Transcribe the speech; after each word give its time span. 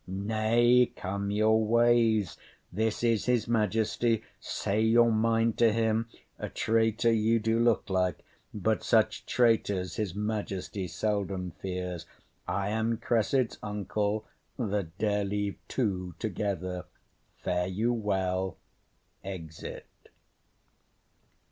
Nay, 0.07 0.91
come 0.95 1.29
your 1.29 1.63
ways. 1.63 2.35
This 2.73 3.03
is 3.03 3.25
his 3.27 3.47
majesty, 3.47 4.23
say 4.39 4.81
your 4.81 5.11
mind 5.11 5.59
to 5.59 5.71
him. 5.71 6.09
A 6.39 6.49
traitor 6.49 7.11
you 7.13 7.37
do 7.37 7.59
look 7.59 7.87
like, 7.87 8.25
but 8.51 8.81
such 8.83 9.27
traitors 9.27 9.97
His 9.97 10.15
majesty 10.15 10.87
seldom 10.87 11.51
fears; 11.51 12.07
I 12.47 12.69
am 12.69 12.97
Cressid's 12.97 13.59
uncle, 13.61 14.25
That 14.57 14.97
dare 14.97 15.23
leave 15.23 15.59
two 15.67 16.15
together. 16.17 16.85
Fare 17.37 17.67
you 17.67 17.93
well. 17.93 18.57
[_Exit. 19.23 19.83